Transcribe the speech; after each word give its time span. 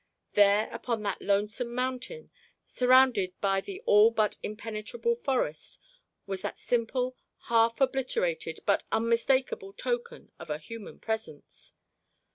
There 0.33 0.67
upon 0.73 1.03
that 1.03 1.21
lonesome 1.21 1.75
mountain, 1.75 2.31
surrounded 2.65 3.39
by 3.39 3.61
the 3.61 3.81
all 3.85 4.09
but 4.09 4.35
impenetrable 4.41 5.13
forest, 5.13 5.77
was 6.25 6.41
that 6.41 6.57
simple, 6.57 7.15
half 7.41 7.79
obliterated 7.79 8.61
but 8.65 8.83
unmistakable 8.91 9.73
token 9.73 10.31
of 10.39 10.49
a 10.49 10.57
human 10.57 10.97
presence. 10.99 11.73